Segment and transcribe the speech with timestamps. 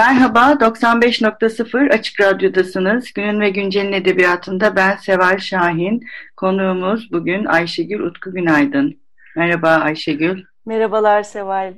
[0.00, 3.12] Merhaba, 95.0 Açık Radyo'dasınız.
[3.12, 6.04] Günün ve Güncel'in edebiyatında ben Seval Şahin.
[6.36, 9.00] Konuğumuz bugün Ayşegül Utku Günaydın.
[9.36, 10.44] Merhaba Ayşegül.
[10.66, 11.74] Merhabalar Seval.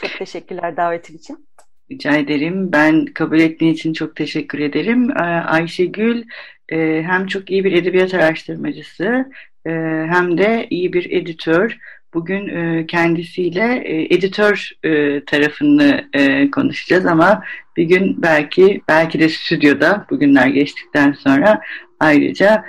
[0.00, 1.48] Çok teşekkürler davetin için.
[1.90, 2.72] Rica ederim.
[2.72, 5.10] Ben kabul ettiğin için çok teşekkür ederim.
[5.10, 6.24] Ee, Ayşegül
[6.68, 9.30] e, hem çok iyi bir edebiyat araştırmacısı
[9.66, 9.70] e,
[10.08, 11.78] hem de iyi bir editör.
[12.14, 13.82] Bugün e, kendisiyle
[14.14, 14.70] editör
[15.26, 16.08] tarafını
[16.52, 17.42] konuşacağız ama
[17.76, 21.60] bir gün belki belki de stüdyoda bugünler geçtikten sonra
[22.00, 22.64] ayrıca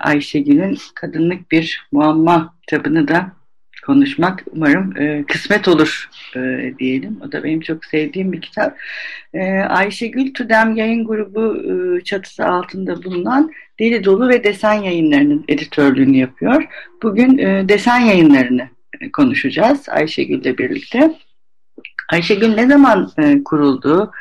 [0.00, 3.32] Ayşegül'ün kadınlık bir muamma kitabını da
[3.86, 7.20] konuşmak umarım e, kısmet olur e, diyelim.
[7.26, 8.76] O da benim çok sevdiğim bir kitap.
[9.34, 16.16] E, Ayşegül Tudem yayın grubu e, çatısı altında bulunan Deli Dolu ve Desen yayınlarının editörlüğünü
[16.16, 16.64] yapıyor.
[17.02, 18.68] Bugün e, desen yayınlarını
[19.00, 21.14] e, konuşacağız Ayşegül'le birlikte.
[22.12, 24.12] Ayşegül ne zaman e, kuruldu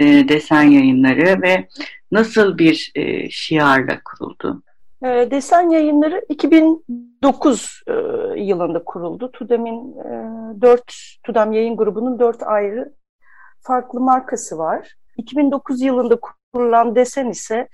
[0.00, 1.68] e, desen yayınları ve
[2.12, 4.62] nasıl bir e, şiarla kuruldu?
[5.04, 7.92] E, desen yayınları 2009 e,
[8.40, 9.30] yılında kuruldu.
[9.32, 12.92] Tudem'in e, 4 Tudem yayın grubunun dört ayrı
[13.60, 14.94] farklı markası var.
[15.16, 16.18] 2009 yılında
[16.52, 17.68] kurulan desen ise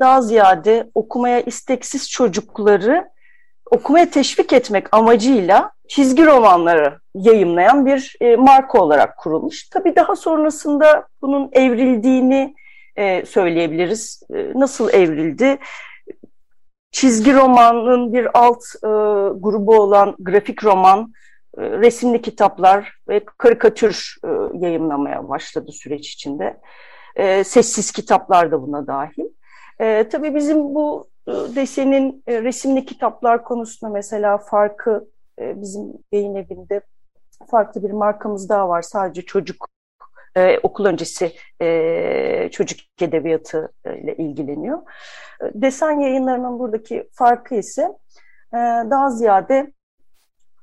[0.00, 3.10] daha ziyade okumaya isteksiz çocukları
[3.70, 9.68] okumaya teşvik etmek amacıyla çizgi romanları yayımlayan bir e, marka olarak kurulmuş.
[9.68, 12.54] Tabii daha sonrasında bunun evrildiğini
[12.96, 14.22] e, söyleyebiliriz.
[14.34, 15.58] E, nasıl evrildi?
[16.96, 18.88] Çizgi romanın bir alt e,
[19.40, 21.12] grubu olan grafik roman,
[21.58, 24.28] e, resimli kitaplar ve karikatür e,
[24.66, 26.60] yayınlamaya başladı süreç içinde.
[27.16, 29.24] E, sessiz kitaplar da buna dahil.
[29.80, 35.08] E, tabii bizim bu e, desenin e, resimli kitaplar konusunda mesela farkı
[35.40, 36.80] e, bizim yayın evinde
[37.50, 38.82] farklı bir markamız daha var.
[38.82, 39.68] Sadece çocuk
[40.36, 41.32] e, okul öncesi
[41.62, 44.78] e, çocuk edebiyatı ile ilgileniyor.
[45.54, 47.82] Desen yayınlarının buradaki farkı ise
[48.52, 48.56] e,
[48.90, 49.72] daha ziyade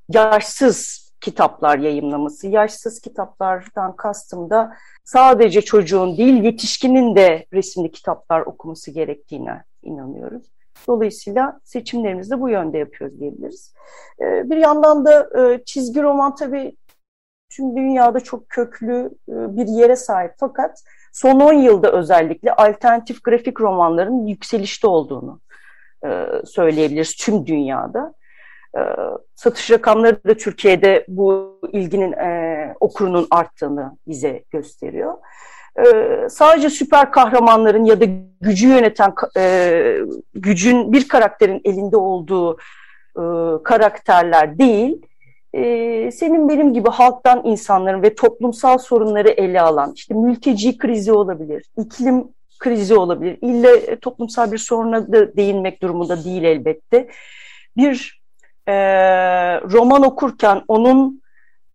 [0.10, 2.48] yaşsız kitaplar yayınlaması.
[2.48, 4.74] Yaşsız kitaplardan kastım da
[5.04, 10.44] sadece çocuğun değil yetişkinin de resimli kitaplar okuması gerektiğine inanıyoruz.
[10.88, 13.74] Dolayısıyla seçimlerimizi de bu yönde yapıyoruz diyebiliriz.
[14.20, 16.76] E, bir yandan da e, çizgi roman tabii
[17.56, 20.84] tüm dünyada çok köklü bir yere sahip fakat
[21.14, 25.40] son 10 yılda özellikle alternatif grafik romanların yükselişte olduğunu
[26.06, 28.14] e, söyleyebiliriz tüm dünyada.
[28.78, 28.82] E,
[29.36, 35.14] satış rakamları da Türkiye'de bu ilginin e, okurunun arttığını bize gösteriyor.
[35.78, 38.06] E, sadece süper kahramanların ya da
[38.42, 39.98] gücü yöneten e,
[40.34, 42.58] gücün bir karakterin elinde olduğu
[43.18, 43.24] e,
[43.64, 45.02] karakterler değil,
[45.54, 51.66] e, senin benim gibi halktan insanların ve toplumsal sorunları ele alan, işte mülteci krizi olabilir,
[51.78, 52.28] iklim
[52.60, 57.08] krizi olabilir, ille toplumsal bir soruna da değinmek durumunda değil elbette.
[57.78, 58.22] Bir
[58.68, 58.74] e,
[59.62, 61.22] roman okurken onun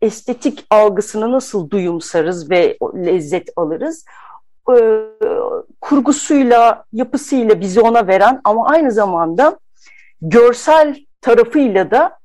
[0.03, 4.05] estetik algısını nasıl duyumsarız ve lezzet alırız?
[4.71, 4.77] E,
[5.81, 9.59] kurgusuyla, yapısıyla bizi ona veren ama aynı zamanda
[10.23, 12.19] görsel tarafıyla da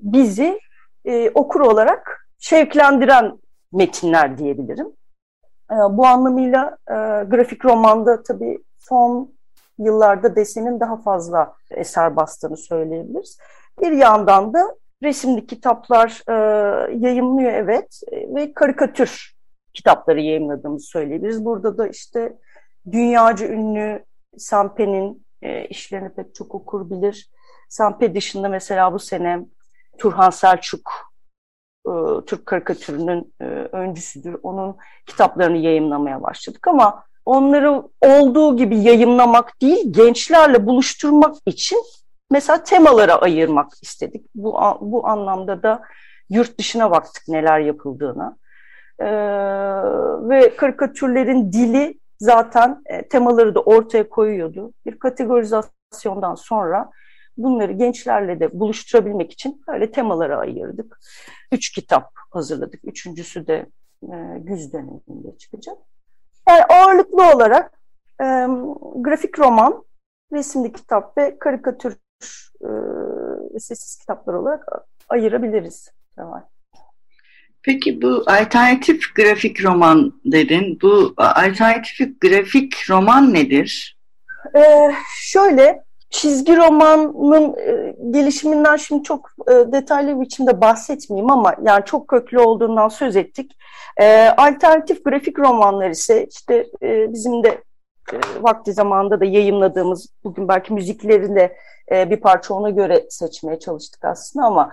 [0.00, 0.60] bizi
[1.04, 3.38] e, okur olarak şevklendiren
[3.72, 4.86] metinler diyebilirim.
[5.70, 6.94] E, bu anlamıyla e,
[7.24, 9.32] grafik romanda tabii son
[9.78, 13.38] yıllarda desenin daha fazla eser bastığını söyleyebiliriz.
[13.80, 16.34] Bir yandan da resimli kitaplar e,
[16.98, 19.38] yayımlıyor evet e, ve karikatür
[19.74, 21.44] kitapları yayınladığımızı söyleyebiliriz.
[21.44, 22.36] Burada da işte
[22.92, 24.04] dünyaca ünlü
[24.36, 27.30] Sampe'nin e, işlerini pek çok okur bilir.
[27.68, 29.40] Sampe dışında mesela bu sene
[29.98, 30.90] Turhan Selçuk
[31.86, 31.92] e,
[32.26, 34.36] Türk karikatürünün e, öncüsüdür.
[34.42, 41.78] Onun kitaplarını yayınlamaya başladık ama onları olduğu gibi yayınlamak değil, gençlerle buluşturmak için
[42.30, 44.26] mesela temalara ayırmak istedik.
[44.34, 45.82] Bu, bu anlamda da
[46.30, 48.36] yurt dışına baktık neler yapıldığına.
[49.00, 49.06] Ee,
[50.28, 54.72] ve karikatürlerin dili zaten e, temaları da ortaya koyuyordu.
[54.86, 56.90] Bir kategorizasyondan sonra
[57.38, 61.00] bunları gençlerle de buluşturabilmek için böyle temalara ayırdık.
[61.52, 62.80] Üç kitap hazırladık.
[62.84, 63.66] Üçüncüsü de
[64.02, 65.76] e, güz döneminde çıkacak.
[66.48, 67.72] Yani ağırlıklı olarak
[68.20, 68.24] e,
[68.94, 69.84] grafik roman,
[70.32, 71.96] resimli kitap ve karikatür
[73.54, 74.68] e, sessiz kitaplar olarak
[75.08, 75.90] ayırabiliriz.
[76.18, 76.44] Evet.
[77.62, 80.78] Peki bu alternatif grafik roman dedin.
[80.82, 83.98] Bu alternatif grafik roman nedir?
[84.56, 92.08] Ee, şöyle çizgi romanın e, gelişiminden şimdi çok e, detaylı biçimde bahsetmeyeyim ama yani çok
[92.08, 93.56] köklü olduğundan söz ettik.
[94.00, 97.48] E, alternatif grafik romanlar ise işte e, bizim de
[98.12, 101.56] e, vakti zamanında da yayınladığımız bugün belki müziklerini de
[101.92, 104.70] e, bir parça ona göre seçmeye çalıştık aslında ama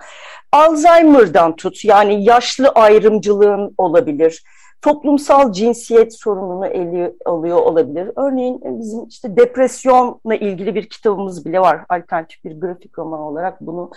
[0.52, 4.42] Alzheimer'dan tut yani yaşlı ayrımcılığın olabilir
[4.82, 8.10] toplumsal cinsiyet sorununu eli alıyor olabilir.
[8.16, 11.84] Örneğin bizim işte depresyonla ilgili bir kitabımız bile var.
[11.88, 13.90] Alternatif bir grafik roman olarak bunu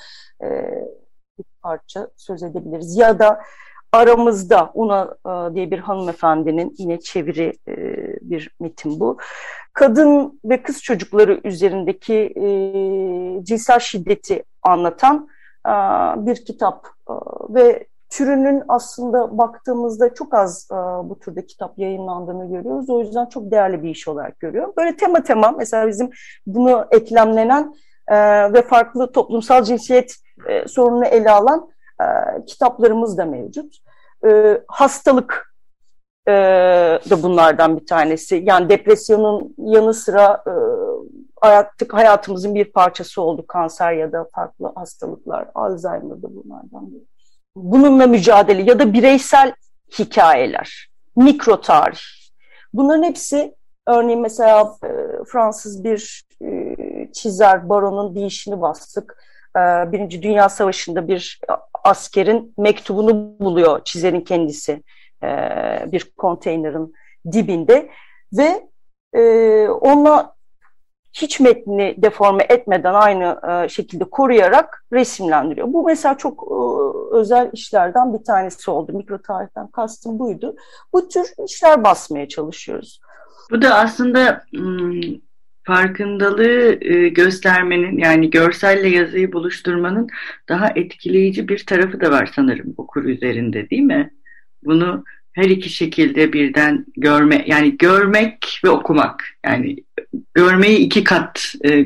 [0.43, 0.47] e,
[1.39, 2.97] bir parça söz edebiliriz.
[2.97, 3.41] Ya da
[3.91, 7.75] aramızda Una e, diye bir hanımefendinin yine çeviri e,
[8.21, 9.17] bir metin bu.
[9.73, 12.45] Kadın ve kız çocukları üzerindeki e,
[13.43, 15.27] cinsel şiddeti anlatan
[15.65, 15.71] e,
[16.25, 17.13] bir kitap e,
[17.49, 20.75] ve türünün aslında baktığımızda çok az e,
[21.09, 22.89] bu türde kitap yayınlandığını görüyoruz.
[22.89, 24.73] O yüzden çok değerli bir iş olarak görüyorum.
[24.77, 26.09] Böyle tema tema mesela bizim
[26.45, 27.75] bunu eklemlenen
[28.07, 28.17] e,
[28.53, 30.15] ve farklı toplumsal cinsiyet
[30.47, 31.69] e, sorununu ele alan
[32.01, 32.05] e,
[32.45, 33.77] kitaplarımız da mevcut.
[34.25, 35.55] E, hastalık
[36.27, 36.31] e,
[37.09, 38.41] da bunlardan bir tanesi.
[38.45, 40.53] Yani depresyonun yanı sıra e,
[41.41, 43.45] artık hayatımızın bir parçası oldu.
[43.47, 47.18] Kanser ya da farklı hastalıklar, Alzheimer da bunlardan biri
[47.55, 49.53] bununla mücadele ya da bireysel
[49.99, 51.99] hikayeler, mikro tarih.
[52.73, 53.55] Bunların hepsi
[53.87, 54.89] örneğin mesela e,
[55.31, 56.75] Fransız bir e,
[57.13, 59.23] çizer baronun bir işini bastık.
[59.55, 59.59] E,
[59.91, 61.39] Birinci Dünya Savaşı'nda bir
[61.83, 64.83] askerin mektubunu buluyor çizerin kendisi
[65.91, 66.93] bir konteynerin
[67.31, 67.89] dibinde
[68.33, 68.69] ve
[69.13, 69.21] e,
[69.67, 70.35] onunla
[71.13, 75.73] hiç metni deforme etmeden aynı e, şekilde koruyarak resimlendiriyor.
[75.73, 76.55] Bu mesela çok e,
[77.15, 78.93] özel işlerden bir tanesi oldu.
[78.93, 80.55] Mikro tarihten kastım buydu.
[80.93, 82.99] Bu tür işler basmaya çalışıyoruz.
[83.51, 84.43] Bu da aslında
[85.63, 90.07] farkındalığı e, göstermenin yani görselle yazıyı buluşturmanın
[90.49, 94.13] daha etkileyici bir tarafı da var sanırım okur üzerinde değil mi?
[94.63, 95.03] Bunu
[95.33, 99.75] her iki şekilde birden görme yani görmek ve okumak yani
[100.33, 101.85] görmeyi iki kat e,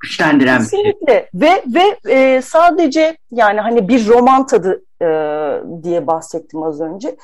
[0.00, 1.28] güçlendiren Kesinlikle.
[1.34, 1.50] bir şey.
[1.50, 5.06] Ve ve e, sadece yani hani bir roman tadı e,
[5.82, 7.16] diye bahsettim az önce.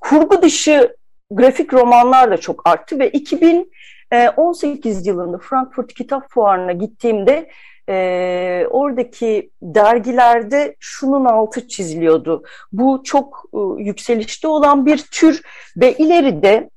[0.00, 0.96] Kurgu dışı
[1.30, 7.50] grafik romanlar da çok arttı ve 2018 yılında Frankfurt Kitap Fuarı'na gittiğimde
[7.88, 12.42] e, oradaki dergilerde şunun altı çiziliyordu.
[12.72, 15.42] Bu çok e, yükselişte olan bir tür
[15.76, 16.70] ve ileride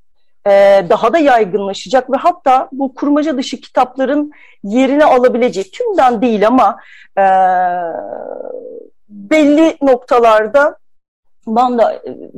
[0.47, 4.31] e, daha da yaygınlaşacak ve hatta bu kurmaca dışı kitapların
[4.63, 6.77] yerini alabileceği tümden değil ama
[7.17, 7.25] e,
[9.09, 10.77] belli noktalarda
[11.47, 11.83] ben de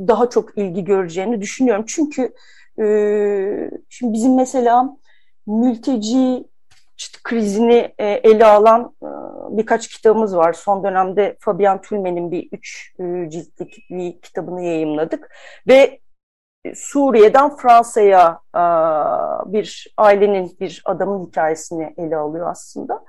[0.08, 1.84] daha çok ilgi göreceğini düşünüyorum.
[1.88, 2.32] Çünkü
[2.78, 2.84] e,
[3.88, 4.96] şimdi bizim mesela
[5.46, 6.44] mülteci
[7.00, 9.08] işte krizini e, ele alan e,
[9.56, 10.52] birkaç kitabımız var.
[10.52, 15.36] Son dönemde Fabian Tülmen'in bir üç e, ciltlik bir kitabını yayımladık.
[15.68, 16.00] Ve
[16.74, 18.40] Suriye'den Fransa'ya
[19.46, 23.04] bir ailenin, bir adamın hikayesini ele alıyor aslında.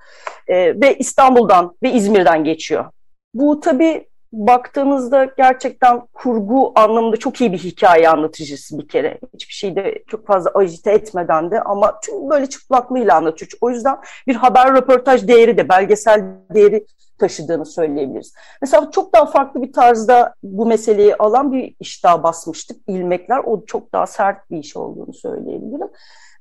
[0.49, 2.85] Ve İstanbul'dan ve İzmir'den geçiyor.
[3.33, 9.19] Bu tabii baktığınızda gerçekten kurgu anlamında çok iyi bir hikaye anlatıcısı bir kere.
[9.33, 13.51] Hiçbir şeyde çok fazla ajite etmeden de ama tüm böyle çıplaklığıyla anlatıyor.
[13.61, 13.97] O yüzden
[14.27, 16.85] bir haber röportaj değeri de belgesel değeri
[17.19, 18.33] taşıdığını söyleyebiliriz.
[18.61, 22.77] Mesela çok daha farklı bir tarzda bu meseleyi alan bir iş daha basmıştık.
[22.87, 25.89] İlmekler o çok daha sert bir iş olduğunu söyleyebilirim.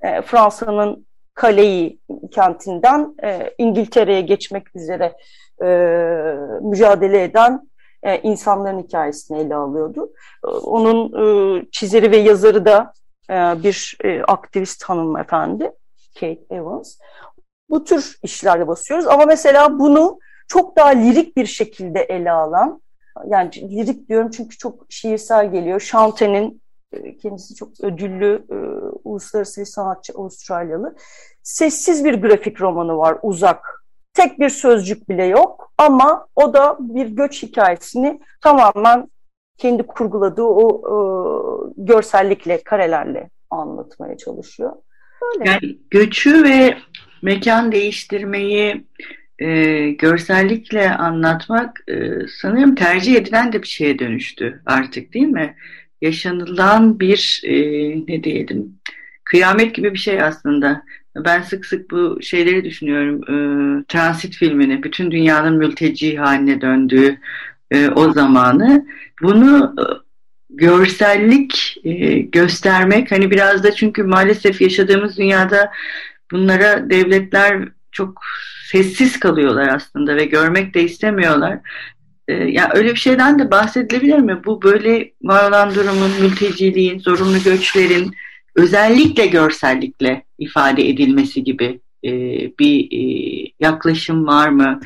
[0.02, 5.16] E, Fransa'nın Kaleyi kentinden e, İngiltere'ye geçmek üzere
[5.62, 5.66] e,
[6.62, 7.69] mücadele eden
[8.02, 10.12] e, insanların hikayesini ele alıyordu.
[10.44, 12.92] E, onun e, çizeri ve yazarı da
[13.62, 15.72] bir e, aktivist hanımefendi,
[16.14, 16.98] Kate Evans.
[17.70, 22.82] Bu tür işlerle basıyoruz ama mesela bunu çok daha lirik bir şekilde ele alan,
[23.26, 25.80] yani lirik diyorum çünkü çok şiirsel geliyor.
[25.90, 28.56] Chante'nin e, kendisi çok ödüllü e,
[29.04, 30.96] uluslararası bir sanatçı Avustralyalı.
[31.42, 33.80] Sessiz bir grafik romanı var Uzak
[34.14, 39.08] Tek bir sözcük bile yok ama o da bir göç hikayesini tamamen
[39.58, 40.94] kendi kurguladığı o e,
[41.76, 44.72] görsellikle, karelerle anlatmaya çalışıyor.
[45.22, 45.50] Böyle.
[45.50, 46.76] Yani göçü ve
[47.22, 48.86] mekan değiştirmeyi
[49.38, 51.94] e, görsellikle anlatmak e,
[52.40, 55.56] sanırım tercih edilen de bir şeye dönüştü artık değil mi?
[56.00, 57.54] Yaşanılan bir e,
[58.08, 58.80] ne diyelim
[59.24, 60.82] kıyamet gibi bir şey aslında.
[61.16, 63.22] Ben sık sık bu şeyleri düşünüyorum.
[63.22, 63.34] E,
[63.84, 67.18] transit filmini, bütün dünyanın mülteci haline döndüğü
[67.70, 68.86] e, o zamanı.
[69.22, 69.84] Bunu e,
[70.50, 71.76] görsellik
[72.32, 75.72] göstermek hani biraz da çünkü maalesef yaşadığımız dünyada
[76.30, 78.22] bunlara devletler çok
[78.70, 81.58] sessiz kalıyorlar aslında ve görmek de istemiyorlar.
[82.28, 84.40] Ya yani öyle bir şeyden de bahsedilebilir mi?
[84.44, 88.14] Bu böyle var olan durumun, mülteciliğin, zorunlu göçlerin
[88.56, 92.10] özellikle görsellikle ifade edilmesi gibi e,
[92.58, 94.80] bir e, yaklaşım var mı?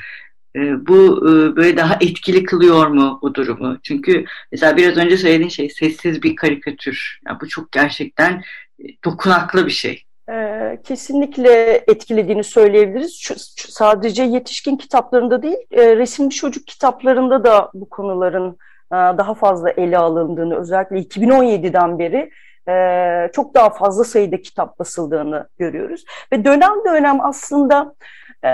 [0.56, 3.78] E, bu e, böyle daha etkili kılıyor mu bu durumu?
[3.82, 7.20] Çünkü mesela biraz önce söylediğin şey sessiz bir karikatür.
[7.26, 8.42] Yani bu çok gerçekten
[8.78, 10.04] e, dokunaklı bir şey.
[10.30, 13.18] Ee, kesinlikle etkilediğini söyleyebiliriz.
[13.20, 18.50] Şu, sadece yetişkin kitaplarında değil, e, resimli çocuk kitaplarında da bu konuların
[18.92, 22.30] e, daha fazla ele alındığını, özellikle 2017'den beri
[22.68, 26.04] e, çok daha fazla sayıda kitap basıldığını görüyoruz.
[26.33, 27.94] Ve dönem dönem aslında
[28.44, 28.50] e,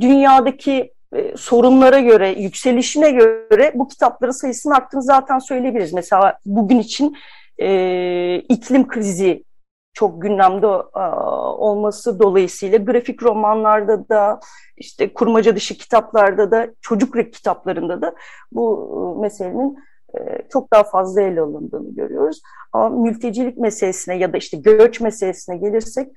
[0.00, 5.92] dünyadaki e, sorunlara göre, yükselişine göre bu kitapların sayısının arttığını zaten söyleyebiliriz.
[5.92, 7.16] Mesela bugün için
[7.58, 9.44] e, iklim krizi
[9.92, 11.00] çok gündemde e,
[11.58, 14.40] olması dolayısıyla grafik romanlarda da
[14.76, 18.14] işte kurmaca dışı kitaplarda da çocuk kitaplarında da
[18.52, 19.87] bu meselenin e,
[20.52, 22.42] çok daha fazla ele alındığını görüyoruz.
[22.72, 26.08] Ama mültecilik meselesine ya da işte göç meselesine gelirsek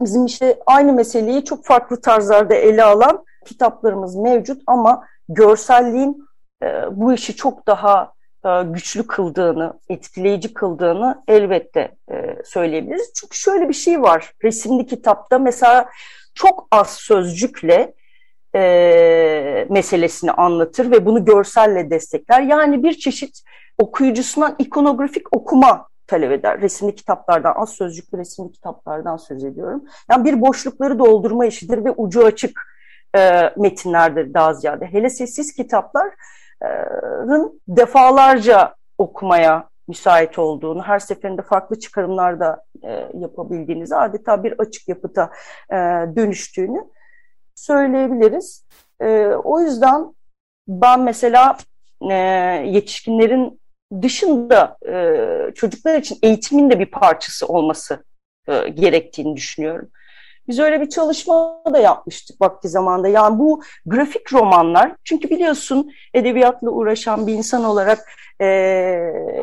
[0.00, 6.26] bizim işte aynı meseleyi çok farklı tarzlarda ele alan kitaplarımız mevcut ama görselliğin
[6.62, 8.12] e, bu işi çok daha
[8.44, 13.12] e, güçlü kıldığını, etkileyici kıldığını elbette e, söyleyebiliriz.
[13.14, 15.88] Çünkü şöyle bir şey var resimli kitapta mesela
[16.34, 17.94] çok az sözcükle
[18.56, 22.42] e, meselesini anlatır ve bunu görselle destekler.
[22.42, 23.42] Yani bir çeşit
[23.78, 26.60] okuyucusundan ikonografik okuma talep eder.
[26.60, 29.84] Resimli kitaplardan, az sözcüklü resimli kitaplardan söz ediyorum.
[30.10, 32.60] Yani bir boşlukları doldurma işidir ve ucu açık
[33.16, 34.86] e, metinlerdir daha ziyade.
[34.86, 44.44] Hele sessiz kitapların defalarca okumaya müsait olduğunu, her seferinde farklı çıkarımlar da e, yapabildiğinizi, adeta
[44.44, 45.30] bir açık yapıta
[45.70, 45.76] e,
[46.16, 46.84] dönüştüğünü
[47.56, 48.64] söyleyebiliriz.
[49.00, 50.14] E, o yüzden
[50.68, 51.56] ben mesela
[52.10, 52.14] e,
[52.66, 53.60] yetişkinlerin
[54.02, 58.04] dışında e, çocuklar için eğitimin de bir parçası olması
[58.48, 59.88] e, gerektiğini düşünüyorum.
[60.48, 63.08] Biz öyle bir çalışma da yapmıştık vakti zamanda.
[63.08, 67.98] Yani bu grafik romanlar, çünkü biliyorsun edebiyatla uğraşan bir insan olarak
[68.40, 68.46] e,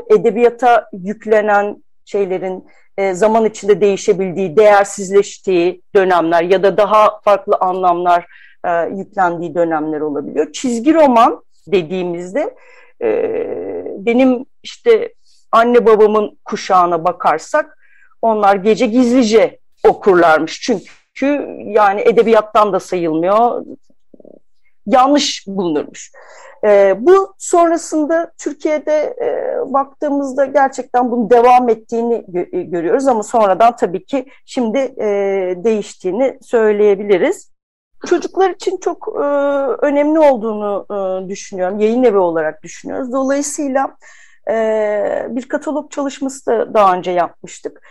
[0.09, 2.65] edebiyata yüklenen şeylerin
[2.97, 8.25] e, zaman içinde değişebildiği, değersizleştiği dönemler ya da daha farklı anlamlar
[8.65, 10.51] e, yüklendiği dönemler olabiliyor.
[10.51, 12.55] Çizgi roman dediğimizde
[13.01, 13.07] e,
[13.97, 15.13] benim işte
[15.51, 17.77] anne babamın kuşağına bakarsak
[18.21, 20.61] onlar gece gizlice okurlarmış.
[20.61, 23.65] Çünkü yani edebiyattan da sayılmıyor.
[24.85, 26.11] Yanlış bulunurmuş.
[26.65, 33.75] E, bu sonrasında Türkiye'de e, baktığımızda gerçekten bunun devam ettiğini gö e, görüyoruz ama sonradan
[33.75, 35.05] tabii ki şimdi e,
[35.57, 37.53] değiştiğini söyleyebiliriz.
[38.07, 39.25] Çocuklar için çok e,
[39.85, 43.11] önemli olduğunu e, düşünüyorum, yayın evi olarak düşünüyoruz.
[43.11, 43.97] Dolayısıyla
[44.49, 47.81] e, bir katalog çalışması da daha önce yapmıştık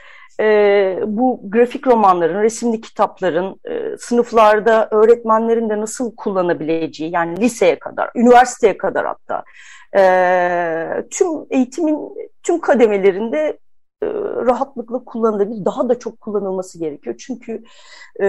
[0.40, 8.10] e, bu grafik romanların, resimli kitapların e, sınıflarda öğretmenlerin de nasıl kullanabileceği, yani liseye kadar,
[8.14, 9.44] üniversiteye kadar hatta
[9.96, 11.98] e, tüm eğitimin
[12.42, 13.58] tüm kademelerinde
[14.02, 14.06] e,
[14.46, 17.16] rahatlıkla kullanılabilir, daha da çok kullanılması gerekiyor.
[17.18, 17.62] Çünkü
[18.20, 18.26] e,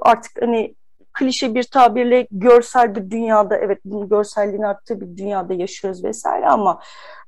[0.00, 0.74] artık hani
[1.12, 6.80] klişe bir tabirle görsel bir dünyada evet bunun görselliğin arttığı bir dünyada yaşıyoruz vesaire ama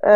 [0.04, 0.12] e,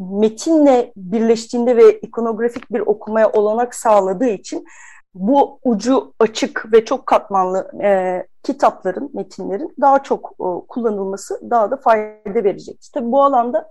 [0.00, 4.66] metinle birleştiğinde ve ikonografik bir okumaya olanak sağladığı için
[5.14, 11.76] bu ucu açık ve çok katmanlı e, kitapların, metinlerin daha çok e, kullanılması daha da
[11.76, 12.90] fayda verecektir.
[12.94, 13.68] Tabii bu alanda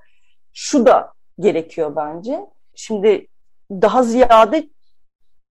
[0.53, 2.45] şu da gerekiyor bence.
[2.75, 3.27] Şimdi
[3.71, 4.69] daha ziyade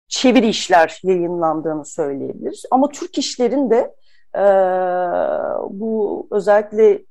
[0.07, 2.65] çeviri işler yayınlandığını söyleyebiliriz.
[2.71, 3.95] Ama Türk işlerin de
[4.35, 4.43] e,
[5.69, 7.05] bu özellikle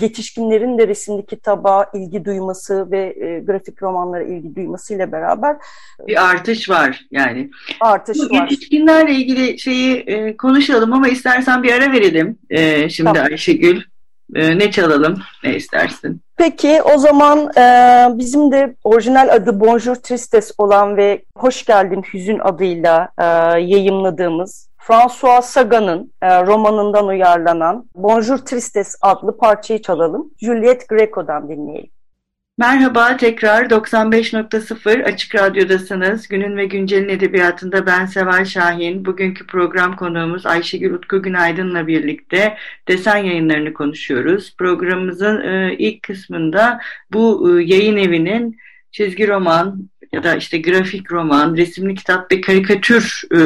[0.00, 5.56] yetişkinlerin de resimli kitaba ilgi duyması ve e, grafik romanlara ilgi duymasıyla beraber
[6.06, 7.50] bir artış var yani.
[7.80, 8.48] Artış Bu var.
[8.50, 13.30] Yetişkinlerle ilgili şeyi e, konuşalım ama istersen bir ara verelim e, şimdi tamam.
[13.30, 13.82] Ayşegül.
[14.34, 15.18] E, ne çalalım?
[15.44, 16.20] Ne istersin?
[16.36, 17.62] Peki o zaman e,
[18.18, 23.24] bizim de orijinal adı Bonjour Tristes olan ve Hoş Geldin Hüzün adıyla e,
[23.60, 30.30] yayımladığımız François Sagan'ın e, romanından uyarlanan Bonjour Tristes adlı parçayı çalalım.
[30.40, 31.90] Juliette Greco'dan dinleyelim.
[32.58, 36.28] Merhaba, tekrar 95.0 Açık Radyo'dasınız.
[36.28, 39.04] Günün ve Güncel'in edebiyatında ben Seval Şahin.
[39.04, 42.56] Bugünkü program konuğumuz Ayşegül Utku Günaydın'la birlikte
[42.88, 44.56] desen yayınlarını konuşuyoruz.
[44.58, 46.80] Programımızın e, ilk kısmında
[47.12, 48.56] bu e, yayın evinin
[48.92, 53.38] çizgi roman ya da işte grafik roman, resimli kitap ve karikatür e,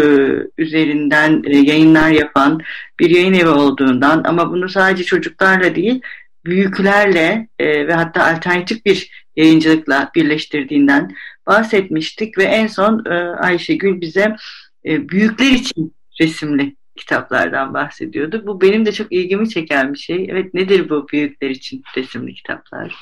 [0.58, 2.61] üzerinden e, yayınlar yapan
[3.00, 6.00] bir yayın evi olduğundan ama bunu sadece çocuklarla değil
[6.44, 11.14] büyüklerle e, ve hatta alternatif bir yayıncılıkla birleştirdiğinden
[11.46, 14.36] bahsetmiştik ve en son e, Ayşegül bize
[14.84, 18.46] e, büyükler için resimli kitaplardan bahsediyordu.
[18.46, 20.26] Bu benim de çok ilgimi çeken bir şey.
[20.30, 22.94] Evet nedir bu büyükler için resimli kitaplar?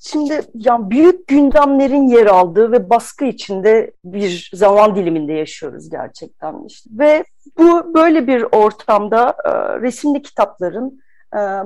[0.00, 6.66] Şimdi yani büyük gündemlerin yer aldığı ve baskı içinde bir zaman diliminde yaşıyoruz gerçekten.
[6.66, 6.90] işte.
[6.92, 7.24] Ve
[7.58, 11.00] bu böyle bir ortamda e, resimli kitapların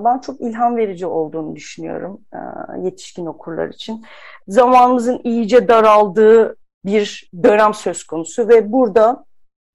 [0.05, 2.39] ben çok ilham verici olduğunu düşünüyorum e,
[2.85, 4.05] yetişkin okurlar için.
[4.49, 9.25] Zamanımızın iyice daraldığı bir dönem söz konusu ve burada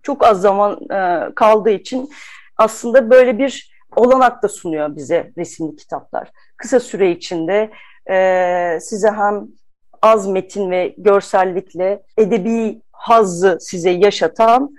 [0.03, 2.09] çok az zaman e, kaldığı için
[2.57, 6.31] aslında böyle bir olanak da sunuyor bize resimli kitaplar.
[6.57, 7.71] Kısa süre içinde
[8.09, 9.47] e, size hem
[10.01, 14.75] az metin ve görsellikle edebi hazzı size yaşatan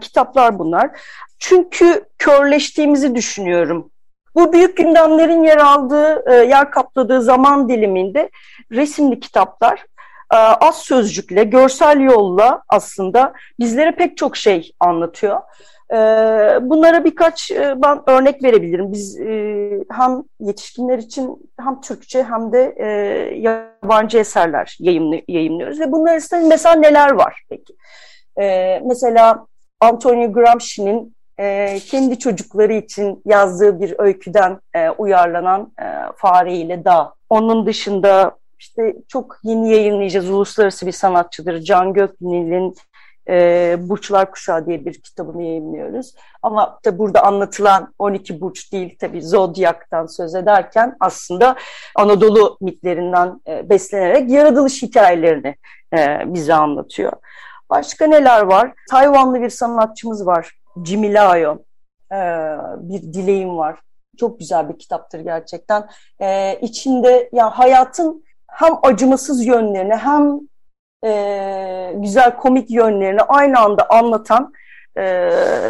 [0.00, 0.90] kitaplar bunlar.
[1.38, 3.90] Çünkü körleştiğimizi düşünüyorum
[4.34, 8.30] bu büyük gündemlerin yer aldığı, e, yer kapladığı zaman diliminde
[8.72, 9.84] resimli kitaplar
[10.32, 15.40] e, az sözcükle, görsel yolla aslında bizlere pek çok şey anlatıyor.
[15.92, 15.96] E,
[16.62, 18.92] bunlara birkaç ben örnek verebilirim.
[18.92, 19.18] Biz
[19.90, 22.74] hem yetişkinler için hem Türkçe hem de
[23.36, 24.76] yabancı eserler
[25.28, 25.80] yayınlıyoruz.
[25.80, 27.74] Ve bunlar arasında mesela neler var peki?
[28.84, 29.46] Mesela
[29.80, 35.84] Antonio Gramsci'nin e, kendi çocukları için yazdığı bir öyküden e, uyarlanan e,
[36.16, 37.14] Fare ile Dağ.
[37.30, 41.60] Onun dışında işte çok yeni yayınlayacağız uluslararası bir sanatçıdır.
[41.60, 42.74] Can Göknil'in
[43.28, 46.14] e, Burçlar Kuşağı diye bir kitabını yayınlıyoruz.
[46.42, 51.56] Ama tabi burada anlatılan 12 burç değil tabi Zodyak'tan söz ederken aslında
[51.96, 55.54] Anadolu mitlerinden e, beslenerek yaratılış hikayelerini
[56.24, 57.12] bize anlatıyor.
[57.70, 58.72] Başka neler var?
[58.90, 60.57] Tayvanlı bir sanatçımız var.
[60.84, 61.64] Jimmy Lao
[62.12, 62.18] e,
[62.78, 63.78] bir dileğim var.
[64.20, 65.88] Çok güzel bir kitaptır gerçekten.
[66.20, 70.40] E, içinde yani hayatın hem acımasız yönlerini hem
[71.04, 74.52] e, güzel komik yönlerini aynı anda anlatan
[74.98, 75.02] e,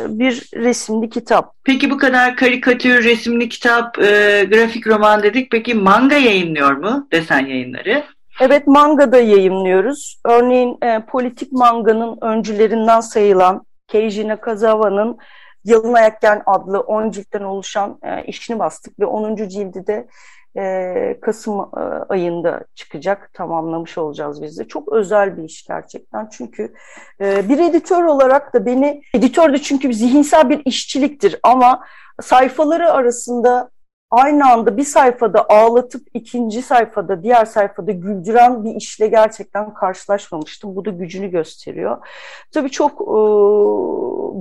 [0.09, 1.55] bir resimli kitap.
[1.65, 5.51] Peki bu kadar karikatür, resimli kitap, e, grafik roman dedik.
[5.51, 8.05] Peki manga yayınlıyor mu desen yayınları?
[8.41, 10.21] Evet manga da yayınlıyoruz.
[10.25, 15.19] Örneğin e, politik manganın öncülerinden sayılan Keiji Nakazawa'nın
[15.65, 19.49] Yalın Ayakken adlı 10 ciltten oluşan e, işini bastık ve 10.
[19.49, 20.09] cildi de
[20.57, 23.31] e, Kasım e, ayında çıkacak.
[23.35, 24.69] Tamamlamış olacağız biz de.
[24.69, 26.29] Çok özel bir iş gerçekten.
[26.33, 26.75] Çünkü
[27.21, 31.85] e, bir editör olarak da beni, editör de çünkü zihinsel bir işçiliktir ama
[32.21, 33.71] sayfaları arasında
[34.11, 40.77] aynı anda bir sayfada ağlatıp ikinci sayfada diğer sayfada güldüren bir işle gerçekten karşılaşmamıştım.
[40.77, 42.07] Bu da gücünü gösteriyor.
[42.53, 43.19] Tabii çok e,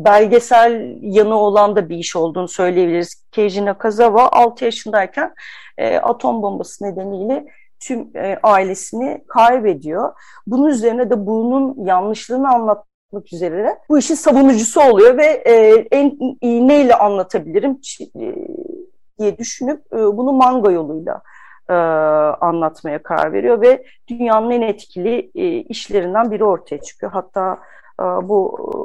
[0.05, 3.23] belgesel yanı olan da bir iş olduğunu söyleyebiliriz.
[3.31, 5.33] Keiji Nakazawa 6 yaşındayken
[5.77, 7.45] e, atom bombası nedeniyle
[7.79, 10.13] tüm e, ailesini kaybediyor.
[10.47, 16.67] Bunun üzerine de bunun yanlışlığını anlatmak üzere bu işin savunucusu oluyor ve e, en iyi
[16.67, 17.79] neyle anlatabilirim?
[18.01, 18.25] E,
[19.19, 21.21] diye düşünüp e, bunu manga yoluyla
[21.69, 21.73] e,
[22.41, 27.11] anlatmaya karar veriyor ve dünyanın en etkili e, işlerinden biri ortaya çıkıyor.
[27.11, 27.59] Hatta
[27.99, 28.77] e, bu e,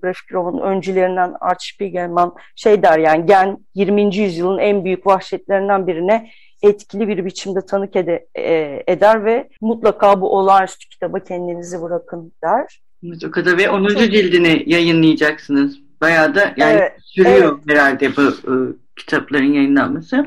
[0.00, 4.16] grafik romanın öncülerinden Art Spiegelman şey der yani gen 20.
[4.16, 6.30] yüzyılın en büyük vahşetlerinden birine
[6.62, 12.80] etkili bir biçimde tanık ede, e, eder ve mutlaka bu olağanüstü kitaba kendinizi bırakın der.
[13.28, 13.88] O kadar ve 10.
[13.88, 15.78] cildini yayınlayacaksınız.
[16.00, 17.76] Bayağı da yani evet, sürüyor evet.
[17.76, 18.54] herhalde bu e,
[18.96, 20.26] kitapların yayınlanması.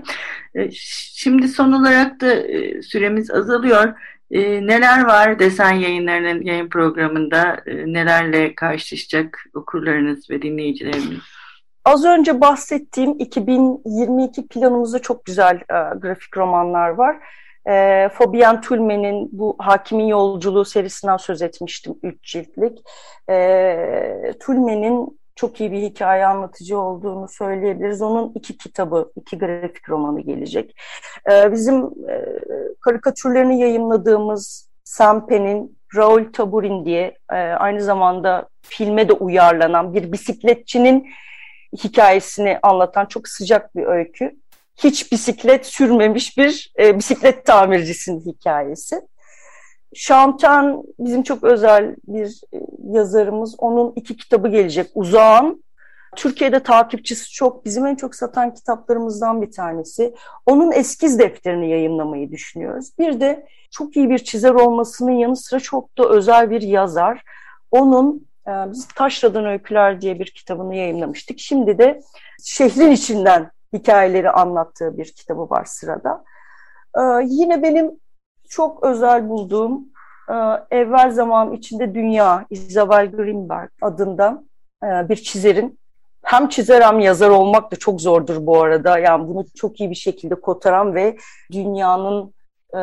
[0.55, 0.71] E,
[1.15, 3.93] şimdi son olarak da e, süremiz azalıyor.
[4.31, 7.59] E, neler var desen yayınlarının yayın programında?
[7.67, 11.19] Nelerle karşılaşacak okurlarınız ve dinleyicilerimiz?
[11.85, 15.59] Az önce bahsettiğim 2022 planımızda çok güzel
[16.01, 17.17] grafik romanlar var.
[17.67, 22.79] E, Fabian Tulme'nin bu Hakimin Yolculuğu serisinden söz etmiştim, üç ciltlik.
[23.29, 28.01] E, Tulme'nin çok iyi bir hikaye anlatıcı olduğunu söyleyebiliriz.
[28.01, 30.75] Onun iki kitabı, iki grafik romanı gelecek.
[31.31, 32.25] Ee, bizim e,
[32.81, 41.09] karikatürlerini yayınladığımız Sam Penn'in Raul Taburin diye e, aynı zamanda filme de uyarlanan bir bisikletçinin
[41.83, 44.35] hikayesini anlatan çok sıcak bir öykü.
[44.75, 49.01] Hiç bisiklet sürmemiş bir e, bisiklet tamircisinin hikayesi.
[49.95, 52.41] Şamtan bizim çok özel bir
[52.93, 53.55] yazarımız.
[53.57, 54.91] Onun iki kitabı gelecek.
[54.95, 55.63] Uzağın.
[56.15, 57.65] Türkiye'de takipçisi çok.
[57.65, 60.13] Bizim en çok satan kitaplarımızdan bir tanesi.
[60.45, 62.91] Onun eskiz defterini yayınlamayı düşünüyoruz.
[62.99, 67.23] Bir de çok iyi bir çizer olmasının yanı sıra çok da özel bir yazar.
[67.71, 71.39] Onun e, biz Taşradan Öyküler diye bir kitabını yayınlamıştık.
[71.39, 72.01] Şimdi de
[72.43, 76.23] şehrin içinden hikayeleri anlattığı bir kitabı var sırada.
[76.97, 77.91] Ee, yine benim
[78.49, 79.96] çok özel bulduğum e,
[80.71, 84.43] evvel zaman içinde Dünya, Isabel Greenberg adında
[84.83, 85.79] e, bir çizerin
[86.23, 88.99] hem çizer hem yazar olmak da çok zordur bu arada.
[88.99, 91.17] Yani bunu çok iyi bir şekilde kotaran ve
[91.51, 92.33] dünyanın
[92.73, 92.79] e,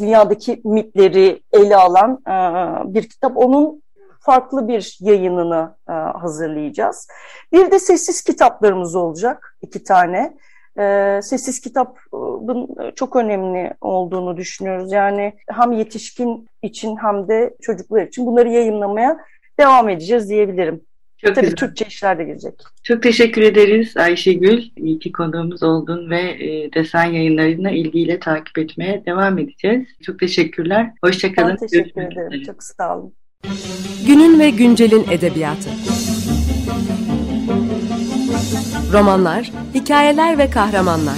[0.00, 2.34] dünyadaki mitleri ele alan e,
[2.94, 3.36] bir kitap.
[3.36, 3.82] Onun
[4.20, 5.76] farklı bir yayınını
[6.14, 7.08] hazırlayacağız.
[7.52, 10.36] Bir de sessiz kitaplarımız olacak, iki tane.
[10.78, 14.92] E, sessiz kitabın çok önemli olduğunu düşünüyoruz.
[14.92, 19.18] Yani hem yetişkin için hem de çocuklar için bunları yayınlamaya
[19.60, 20.80] devam edeceğiz diyebilirim.
[21.16, 21.56] Çok Tabii güzel.
[21.56, 22.54] Türkçe işler de gelecek.
[22.82, 24.62] Çok teşekkür ederiz Ayşegül.
[24.76, 29.88] İyi ki konuğumuz oldun ve e, desen yayınlarını ilgiyle takip etmeye devam edeceğiz.
[30.02, 30.90] Çok teşekkürler.
[31.04, 31.50] Hoşçakalın.
[31.50, 32.32] Ben teşekkür Görüşmek ederim.
[32.32, 32.44] Üzere.
[32.44, 33.12] Çok sağ olun.
[34.06, 35.70] Günün ve güncelin edebiyatı.
[38.92, 41.14] Romanlar, hikayeler ve kahramanlar.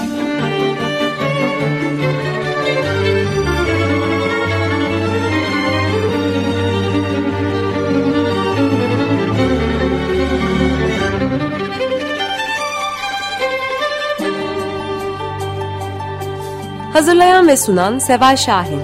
[16.92, 18.80] Hazırlayan ve sunan Seval Şahin.